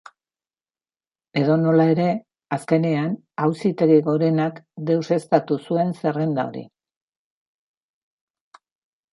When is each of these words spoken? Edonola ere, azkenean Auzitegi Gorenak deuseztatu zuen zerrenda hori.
Edonola 1.41 1.85
ere, 1.95 2.07
azkenean 2.57 3.13
Auzitegi 3.47 3.99
Gorenak 4.09 4.57
deuseztatu 4.91 5.59
zuen 5.67 5.95
zerrenda 6.05 6.47
hori. 6.51 6.67